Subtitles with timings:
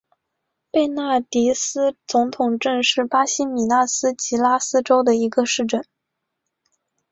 [0.71, 5.85] 贝纳迪斯总统镇是巴西米纳斯吉拉斯州的一个市镇。